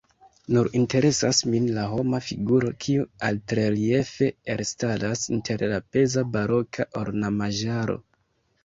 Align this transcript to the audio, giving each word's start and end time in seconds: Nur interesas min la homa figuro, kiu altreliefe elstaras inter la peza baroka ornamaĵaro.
Nur 0.55 0.67
interesas 0.77 1.41
min 1.55 1.67
la 1.75 1.83
homa 1.91 2.21
figuro, 2.29 2.71
kiu 2.85 3.05
altreliefe 3.29 4.31
elstaras 4.57 5.29
inter 5.39 5.67
la 5.77 5.83
peza 5.95 6.27
baroka 6.39 6.91
ornamaĵaro. 7.07 8.03